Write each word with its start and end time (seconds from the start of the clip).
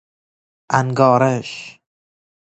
انگارش 0.73 1.79